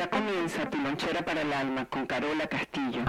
Ya 0.00 0.08
comienza 0.08 0.64
tu 0.70 0.78
lonchera 0.78 1.22
para 1.22 1.42
el 1.42 1.52
alma 1.52 1.84
con 1.84 2.06
Carola 2.06 2.46
Castillo. 2.46 3.04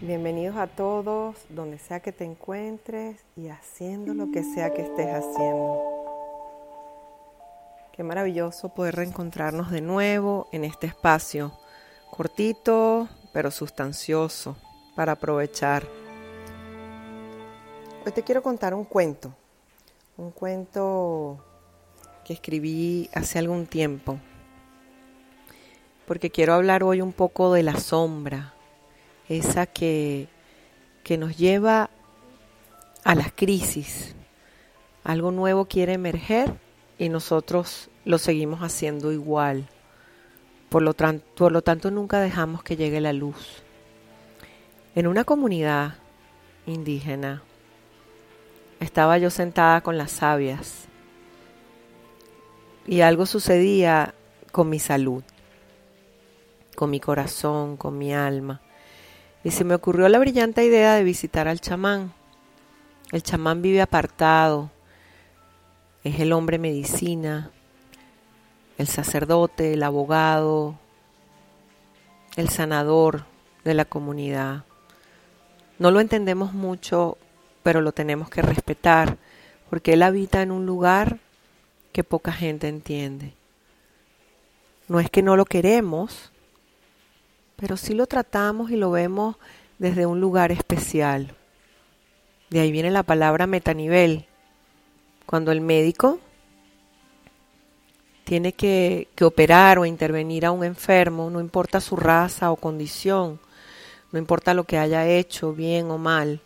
Bienvenidos 0.00 0.54
a 0.56 0.68
todos, 0.68 1.44
donde 1.48 1.78
sea 1.78 1.98
que 1.98 2.12
te 2.12 2.22
encuentres 2.22 3.24
y 3.34 3.48
haciendo 3.48 4.14
lo 4.14 4.30
que 4.30 4.44
sea 4.44 4.72
que 4.72 4.82
estés 4.82 5.08
haciendo. 5.08 5.95
Qué 7.96 8.02
maravilloso 8.02 8.68
poder 8.68 8.96
reencontrarnos 8.96 9.70
de 9.70 9.80
nuevo 9.80 10.48
en 10.52 10.64
este 10.64 10.86
espacio, 10.86 11.58
cortito 12.10 13.08
pero 13.32 13.50
sustancioso, 13.50 14.54
para 14.94 15.12
aprovechar. 15.12 15.86
Hoy 18.04 18.12
te 18.12 18.22
quiero 18.22 18.42
contar 18.42 18.74
un 18.74 18.84
cuento, 18.84 19.34
un 20.18 20.30
cuento 20.30 21.42
que 22.22 22.34
escribí 22.34 23.08
hace 23.14 23.38
algún 23.38 23.64
tiempo, 23.64 24.18
porque 26.06 26.30
quiero 26.30 26.52
hablar 26.52 26.82
hoy 26.82 27.00
un 27.00 27.14
poco 27.14 27.50
de 27.54 27.62
la 27.62 27.80
sombra, 27.80 28.52
esa 29.26 29.64
que, 29.64 30.28
que 31.02 31.16
nos 31.16 31.38
lleva 31.38 31.88
a 33.04 33.14
las 33.14 33.32
crisis. 33.32 34.14
Algo 35.02 35.30
nuevo 35.30 35.64
quiere 35.64 35.94
emerger 35.94 36.65
y 36.98 37.08
nosotros 37.08 37.88
lo 38.04 38.18
seguimos 38.18 38.60
haciendo 38.60 39.12
igual. 39.12 39.68
Por 40.68 40.82
lo, 40.82 40.94
por 40.94 41.52
lo 41.52 41.62
tanto, 41.62 41.90
nunca 41.90 42.20
dejamos 42.20 42.62
que 42.62 42.76
llegue 42.76 43.00
la 43.00 43.12
luz. 43.12 43.62
En 44.94 45.06
una 45.06 45.24
comunidad 45.24 45.94
indígena 46.66 47.42
estaba 48.80 49.18
yo 49.18 49.30
sentada 49.30 49.80
con 49.80 49.96
las 49.98 50.10
sabias 50.10 50.86
y 52.86 53.00
algo 53.00 53.26
sucedía 53.26 54.14
con 54.52 54.68
mi 54.68 54.78
salud, 54.78 55.22
con 56.74 56.90
mi 56.90 57.00
corazón, 57.00 57.76
con 57.76 57.98
mi 57.98 58.14
alma. 58.14 58.60
Y 59.44 59.50
se 59.50 59.64
me 59.64 59.74
ocurrió 59.74 60.08
la 60.08 60.18
brillante 60.18 60.64
idea 60.64 60.94
de 60.94 61.04
visitar 61.04 61.46
al 61.46 61.60
chamán. 61.60 62.12
El 63.12 63.22
chamán 63.22 63.62
vive 63.62 63.80
apartado, 63.80 64.70
es 66.06 66.20
el 66.20 66.32
hombre 66.32 66.58
medicina, 66.58 67.50
el 68.78 68.86
sacerdote, 68.86 69.72
el 69.72 69.82
abogado, 69.82 70.78
el 72.36 72.48
sanador 72.48 73.24
de 73.64 73.74
la 73.74 73.84
comunidad. 73.84 74.62
No 75.80 75.90
lo 75.90 75.98
entendemos 75.98 76.52
mucho, 76.52 77.18
pero 77.64 77.80
lo 77.80 77.90
tenemos 77.90 78.30
que 78.30 78.40
respetar, 78.40 79.16
porque 79.68 79.94
él 79.94 80.02
habita 80.02 80.42
en 80.42 80.52
un 80.52 80.64
lugar 80.64 81.18
que 81.92 82.04
poca 82.04 82.30
gente 82.32 82.68
entiende. 82.68 83.34
No 84.86 85.00
es 85.00 85.10
que 85.10 85.22
no 85.22 85.34
lo 85.34 85.44
queremos, 85.44 86.30
pero 87.56 87.76
sí 87.76 87.94
lo 87.94 88.06
tratamos 88.06 88.70
y 88.70 88.76
lo 88.76 88.92
vemos 88.92 89.36
desde 89.78 90.06
un 90.06 90.20
lugar 90.20 90.52
especial. 90.52 91.34
De 92.50 92.60
ahí 92.60 92.70
viene 92.70 92.92
la 92.92 93.02
palabra 93.02 93.48
metanivel. 93.48 94.26
Cuando 95.26 95.52
el 95.52 95.60
médico 95.60 96.20
tiene 98.24 98.52
que, 98.52 99.08
que, 99.14 99.24
operar 99.24 99.78
o 99.78 99.84
intervenir 99.84 100.46
a 100.46 100.52
un 100.52 100.64
enfermo, 100.64 101.28
no 101.30 101.40
importa 101.40 101.80
su 101.80 101.96
raza 101.96 102.50
o 102.50 102.56
condición, 102.56 103.40
no 104.12 104.18
importa 104.18 104.54
lo 104.54 104.64
que 104.64 104.78
haya 104.78 105.06
hecho, 105.06 105.52
bien 105.52 105.90
o 105.90 105.98
mal, 105.98 106.40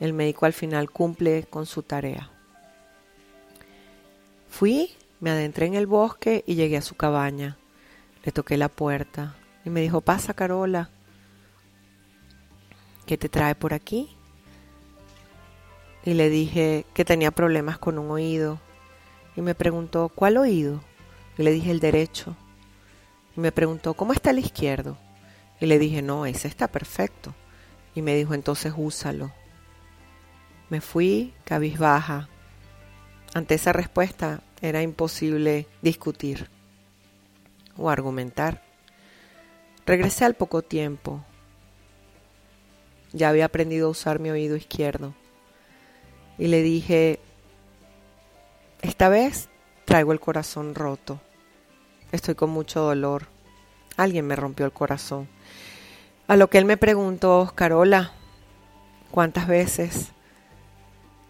el 0.00 0.12
médico 0.12 0.46
al 0.46 0.52
final 0.52 0.90
cumple 0.90 1.44
con 1.44 1.66
su 1.66 1.82
tarea. 1.82 2.30
Fui, 4.48 4.90
me 5.20 5.30
adentré 5.30 5.66
en 5.66 5.74
el 5.74 5.86
bosque 5.86 6.42
y 6.46 6.54
llegué 6.54 6.78
a 6.78 6.82
su 6.82 6.94
cabaña. 6.94 7.58
Le 8.24 8.32
toqué 8.32 8.56
la 8.56 8.68
puerta 8.68 9.36
y 9.64 9.70
me 9.70 9.80
dijo, 9.80 10.00
pasa 10.00 10.34
Carola, 10.34 10.90
¿qué 13.04 13.16
te 13.16 13.28
trae 13.28 13.54
por 13.54 13.74
aquí? 13.74 14.15
Y 16.06 16.14
le 16.14 16.30
dije 16.30 16.86
que 16.94 17.04
tenía 17.04 17.32
problemas 17.32 17.78
con 17.78 17.98
un 17.98 18.12
oído. 18.12 18.60
Y 19.34 19.40
me 19.40 19.56
preguntó, 19.56 20.08
¿cuál 20.08 20.36
oído? 20.36 20.80
Y 21.36 21.42
le 21.42 21.50
dije, 21.50 21.72
el 21.72 21.80
derecho. 21.80 22.36
Y 23.36 23.40
me 23.40 23.50
preguntó, 23.50 23.94
¿cómo 23.94 24.12
está 24.12 24.30
el 24.30 24.38
izquierdo? 24.38 24.96
Y 25.60 25.66
le 25.66 25.80
dije, 25.80 26.02
no, 26.02 26.24
ese 26.24 26.46
está 26.46 26.68
perfecto. 26.68 27.34
Y 27.96 28.02
me 28.02 28.14
dijo, 28.14 28.34
entonces 28.34 28.72
úsalo. 28.76 29.32
Me 30.70 30.80
fui 30.80 31.34
cabizbaja. 31.44 32.28
Ante 33.34 33.56
esa 33.56 33.72
respuesta 33.72 34.42
era 34.62 34.82
imposible 34.82 35.66
discutir 35.82 36.48
o 37.76 37.90
argumentar. 37.90 38.62
Regresé 39.84 40.24
al 40.24 40.34
poco 40.34 40.62
tiempo. 40.62 41.24
Ya 43.12 43.28
había 43.28 43.46
aprendido 43.46 43.88
a 43.88 43.90
usar 43.90 44.20
mi 44.20 44.30
oído 44.30 44.54
izquierdo. 44.54 45.12
Y 46.38 46.48
le 46.48 46.62
dije, 46.62 47.18
esta 48.82 49.08
vez 49.08 49.48
traigo 49.84 50.12
el 50.12 50.20
corazón 50.20 50.74
roto. 50.74 51.20
Estoy 52.12 52.34
con 52.34 52.50
mucho 52.50 52.80
dolor. 52.80 53.26
Alguien 53.96 54.26
me 54.26 54.36
rompió 54.36 54.66
el 54.66 54.72
corazón. 54.72 55.28
A 56.28 56.36
lo 56.36 56.48
que 56.50 56.58
él 56.58 56.64
me 56.64 56.76
preguntó, 56.76 57.52
Carola, 57.54 58.12
¿cuántas 59.10 59.46
veces 59.46 60.12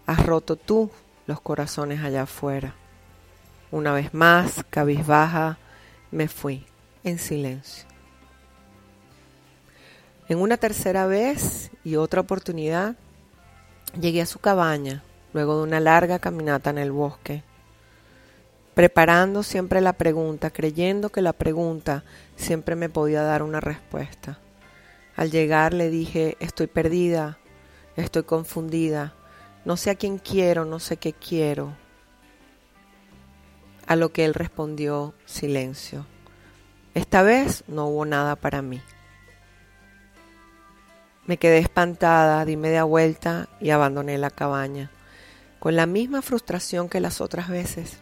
has 0.05 0.25
roto 0.25 0.55
tú 0.55 0.91
los 1.25 1.39
corazones 1.39 2.03
allá 2.03 2.23
afuera? 2.23 2.75
Una 3.71 3.93
vez 3.93 4.13
más, 4.13 4.65
cabizbaja, 4.69 5.57
me 6.11 6.27
fui 6.27 6.65
en 7.03 7.19
silencio. 7.19 7.85
En 10.29 10.39
una 10.39 10.57
tercera 10.57 11.05
vez 11.05 11.71
y 11.83 11.95
otra 11.95 12.21
oportunidad, 12.21 12.95
llegué 13.99 14.21
a 14.21 14.25
su 14.25 14.39
cabaña 14.39 15.03
luego 15.33 15.57
de 15.57 15.63
una 15.63 15.79
larga 15.79 16.19
caminata 16.19 16.69
en 16.69 16.77
el 16.77 16.91
bosque, 16.91 17.43
preparando 18.73 19.43
siempre 19.43 19.81
la 19.81 19.93
pregunta, 19.93 20.49
creyendo 20.49 21.09
que 21.09 21.21
la 21.21 21.33
pregunta 21.33 22.03
siempre 22.35 22.75
me 22.75 22.89
podía 22.89 23.21
dar 23.23 23.43
una 23.43 23.59
respuesta. 23.59 24.39
Al 25.15 25.31
llegar 25.31 25.73
le 25.73 25.89
dije, 25.89 26.37
estoy 26.39 26.67
perdida, 26.67 27.37
estoy 27.95 28.23
confundida, 28.23 29.13
no 29.65 29.77
sé 29.77 29.89
a 29.89 29.95
quién 29.95 30.17
quiero, 30.17 30.63
no 30.63 30.79
sé 30.79 30.97
qué 30.97 31.13
quiero. 31.13 31.73
A 33.85 33.95
lo 33.95 34.13
que 34.13 34.25
él 34.25 34.33
respondió, 34.33 35.13
silencio. 35.25 36.05
Esta 36.93 37.21
vez 37.21 37.63
no 37.67 37.87
hubo 37.87 38.05
nada 38.05 38.35
para 38.35 38.61
mí. 38.61 38.81
Me 41.27 41.37
quedé 41.37 41.57
espantada, 41.57 42.45
di 42.45 42.55
media 42.55 42.85
vuelta 42.85 43.49
y 43.59 43.71
abandoné 43.71 44.17
la 44.17 44.29
cabaña, 44.29 44.89
con 45.59 45.75
la 45.75 45.85
misma 45.85 46.21
frustración 46.21 46.87
que 46.87 47.01
las 47.01 47.19
otras 47.19 47.49
veces. 47.49 47.99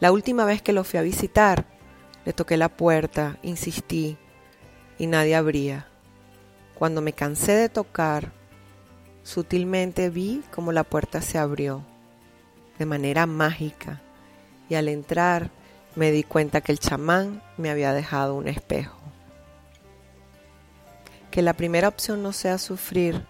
La 0.00 0.10
última 0.10 0.44
vez 0.44 0.60
que 0.60 0.72
lo 0.72 0.82
fui 0.82 0.98
a 0.98 1.02
visitar, 1.02 1.64
le 2.24 2.32
toqué 2.32 2.56
la 2.56 2.68
puerta, 2.68 3.38
insistí, 3.42 4.18
y 4.98 5.06
nadie 5.06 5.36
abría. 5.36 5.86
Cuando 6.74 7.00
me 7.00 7.12
cansé 7.12 7.52
de 7.52 7.68
tocar, 7.68 8.32
sutilmente 9.22 10.10
vi 10.10 10.42
como 10.52 10.72
la 10.72 10.82
puerta 10.82 11.22
se 11.22 11.38
abrió, 11.38 11.84
de 12.78 12.86
manera 12.86 13.26
mágica, 13.26 14.02
y 14.68 14.74
al 14.74 14.88
entrar 14.88 15.50
me 15.94 16.10
di 16.10 16.24
cuenta 16.24 16.60
que 16.60 16.72
el 16.72 16.80
chamán 16.80 17.40
me 17.56 17.70
había 17.70 17.92
dejado 17.92 18.34
un 18.34 18.48
espejo. 18.48 19.01
Que 21.32 21.42
la 21.42 21.54
primera 21.54 21.88
opción 21.88 22.22
no 22.22 22.32
sea 22.32 22.58
sufrir 22.58 23.24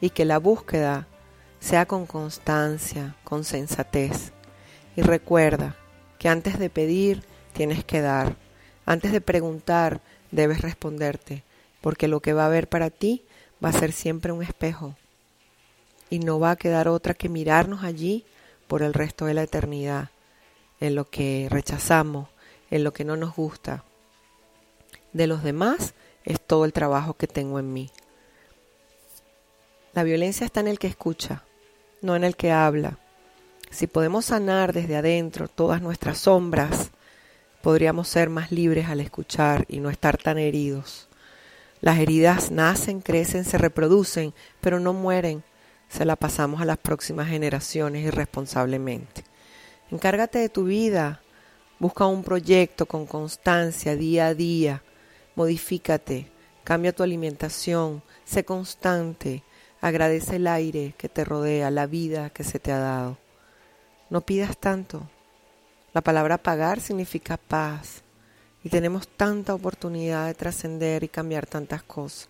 y 0.00 0.10
que 0.10 0.24
la 0.24 0.38
búsqueda 0.38 1.08
sea 1.58 1.86
con 1.86 2.06
constancia, 2.06 3.16
con 3.24 3.42
sensatez. 3.42 4.32
Y 4.94 5.02
recuerda 5.02 5.76
que 6.20 6.28
antes 6.28 6.60
de 6.60 6.70
pedir, 6.70 7.24
tienes 7.52 7.84
que 7.84 8.00
dar. 8.00 8.36
Antes 8.84 9.10
de 9.10 9.20
preguntar, 9.20 10.00
debes 10.30 10.60
responderte, 10.60 11.42
porque 11.80 12.06
lo 12.06 12.20
que 12.20 12.32
va 12.32 12.44
a 12.44 12.46
haber 12.46 12.68
para 12.68 12.90
ti 12.90 13.24
va 13.62 13.70
a 13.70 13.72
ser 13.72 13.90
siempre 13.90 14.30
un 14.30 14.44
espejo. 14.44 14.94
Y 16.10 16.20
no 16.20 16.38
va 16.38 16.52
a 16.52 16.56
quedar 16.56 16.86
otra 16.86 17.14
que 17.14 17.28
mirarnos 17.28 17.82
allí 17.82 18.24
por 18.68 18.82
el 18.82 18.94
resto 18.94 19.24
de 19.24 19.34
la 19.34 19.42
eternidad, 19.42 20.10
en 20.78 20.94
lo 20.94 21.10
que 21.10 21.48
rechazamos, 21.50 22.28
en 22.70 22.84
lo 22.84 22.92
que 22.92 23.04
no 23.04 23.16
nos 23.16 23.34
gusta. 23.34 23.82
De 25.12 25.26
los 25.26 25.42
demás 25.42 25.94
es 26.26 26.40
todo 26.40 26.66
el 26.66 26.74
trabajo 26.74 27.14
que 27.14 27.26
tengo 27.26 27.58
en 27.58 27.72
mí. 27.72 27.90
La 29.94 30.02
violencia 30.02 30.44
está 30.44 30.60
en 30.60 30.68
el 30.68 30.78
que 30.78 30.88
escucha, 30.88 31.44
no 32.02 32.14
en 32.16 32.24
el 32.24 32.36
que 32.36 32.52
habla. 32.52 32.98
Si 33.70 33.86
podemos 33.86 34.26
sanar 34.26 34.74
desde 34.74 34.96
adentro 34.96 35.48
todas 35.48 35.80
nuestras 35.80 36.18
sombras, 36.18 36.90
podríamos 37.62 38.08
ser 38.08 38.28
más 38.28 38.52
libres 38.52 38.88
al 38.88 39.00
escuchar 39.00 39.64
y 39.68 39.80
no 39.80 39.88
estar 39.88 40.18
tan 40.18 40.36
heridos. 40.36 41.08
Las 41.80 41.98
heridas 41.98 42.50
nacen, 42.50 43.00
crecen, 43.00 43.44
se 43.44 43.58
reproducen, 43.58 44.34
pero 44.60 44.80
no 44.80 44.92
mueren. 44.92 45.44
Se 45.88 46.04
la 46.04 46.16
pasamos 46.16 46.60
a 46.60 46.64
las 46.64 46.78
próximas 46.78 47.28
generaciones 47.28 48.04
irresponsablemente. 48.04 49.24
Encárgate 49.90 50.40
de 50.40 50.48
tu 50.48 50.64
vida. 50.64 51.20
Busca 51.78 52.06
un 52.06 52.24
proyecto 52.24 52.86
con 52.86 53.06
constancia 53.06 53.94
día 53.94 54.28
a 54.28 54.34
día. 54.34 54.82
Modifícate. 55.36 56.28
Cambia 56.64 56.94
tu 56.94 57.02
alimentación. 57.02 58.02
Sé 58.24 58.44
constante. 58.44 59.44
Agradece 59.80 60.36
el 60.36 60.46
aire 60.46 60.94
que 60.98 61.08
te 61.08 61.24
rodea, 61.24 61.70
la 61.70 61.86
vida 61.86 62.30
que 62.30 62.42
se 62.42 62.58
te 62.58 62.72
ha 62.72 62.78
dado. 62.78 63.18
No 64.10 64.22
pidas 64.22 64.56
tanto. 64.56 65.08
La 65.92 66.00
palabra 66.00 66.38
pagar 66.38 66.80
significa 66.80 67.36
paz. 67.36 68.02
Y 68.64 68.70
tenemos 68.70 69.06
tanta 69.06 69.54
oportunidad 69.54 70.26
de 70.26 70.34
trascender 70.34 71.04
y 71.04 71.08
cambiar 71.08 71.46
tantas 71.46 71.82
cosas. 71.82 72.28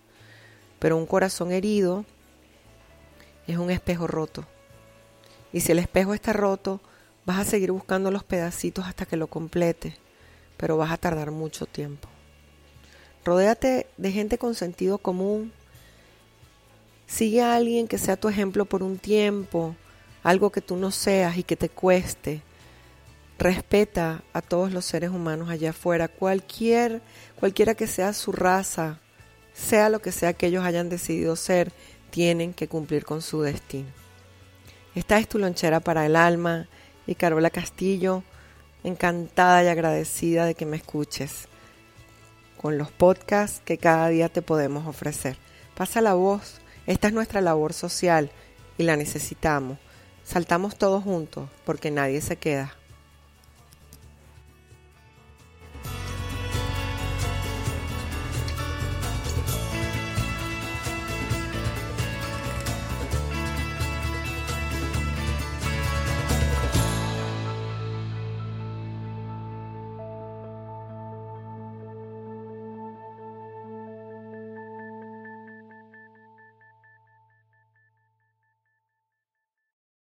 Pero 0.77 0.97
un 0.97 1.07
corazón 1.07 1.51
herido 1.51 2.05
es 3.47 3.57
un 3.57 3.71
espejo 3.71 4.05
roto. 4.05 4.45
Y 5.53 5.61
si 5.61 5.71
el 5.71 5.79
espejo 5.79 6.13
está 6.13 6.33
roto, 6.33 6.81
vas 7.25 7.39
a 7.39 7.45
seguir 7.45 7.71
buscando 7.71 8.11
los 8.11 8.23
pedacitos 8.23 8.85
hasta 8.85 9.05
que 9.05 9.17
lo 9.17 9.27
complete, 9.27 9.95
pero 10.57 10.77
vas 10.77 10.91
a 10.91 10.97
tardar 10.97 11.31
mucho 11.31 11.65
tiempo. 11.65 12.09
Rodéate 13.27 13.87
de 13.97 14.13
gente 14.13 14.37
con 14.37 14.55
sentido 14.55 14.99
común. 14.99 15.51
Sigue 17.07 17.41
a 17.41 17.55
alguien 17.55 17.89
que 17.89 17.97
sea 17.97 18.15
tu 18.15 18.29
ejemplo 18.29 18.63
por 18.63 18.83
un 18.83 18.97
tiempo, 18.97 19.75
algo 20.23 20.49
que 20.49 20.61
tú 20.61 20.77
no 20.77 20.91
seas 20.91 21.35
y 21.35 21.43
que 21.43 21.57
te 21.57 21.67
cueste. 21.67 22.41
Respeta 23.37 24.23
a 24.31 24.41
todos 24.41 24.71
los 24.71 24.85
seres 24.85 25.09
humanos 25.09 25.49
allá 25.49 25.71
afuera, 25.71 26.07
cualquier, 26.07 27.01
cualquiera 27.37 27.75
que 27.75 27.85
sea 27.85 28.13
su 28.13 28.31
raza, 28.31 29.01
sea 29.53 29.89
lo 29.89 29.99
que 29.99 30.13
sea 30.13 30.31
que 30.31 30.47
ellos 30.47 30.63
hayan 30.63 30.87
decidido 30.87 31.35
ser, 31.35 31.73
tienen 32.11 32.53
que 32.53 32.69
cumplir 32.69 33.03
con 33.03 33.21
su 33.21 33.41
destino. 33.41 33.89
Esta 34.95 35.19
es 35.19 35.27
tu 35.27 35.37
lonchera 35.37 35.81
para 35.81 36.05
el 36.05 36.15
alma 36.15 36.69
y 37.05 37.15
Carola 37.15 37.49
Castillo, 37.49 38.23
encantada 38.85 39.65
y 39.65 39.67
agradecida 39.67 40.45
de 40.45 40.55
que 40.55 40.65
me 40.65 40.77
escuches 40.77 41.49
con 42.57 42.77
los 42.77 42.91
podcasts 42.91 43.61
que 43.63 43.77
cada 43.77 44.09
día 44.09 44.29
te 44.29 44.41
podemos 44.41 44.87
ofrecer. 44.87 45.37
Pasa 45.75 46.01
la 46.01 46.13
voz, 46.13 46.59
esta 46.85 47.07
es 47.07 47.13
nuestra 47.13 47.41
labor 47.41 47.73
social 47.73 48.31
y 48.77 48.83
la 48.83 48.95
necesitamos. 48.95 49.77
Saltamos 50.23 50.77
todos 50.77 51.03
juntos 51.03 51.49
porque 51.65 51.91
nadie 51.91 52.21
se 52.21 52.35
queda. 52.35 52.76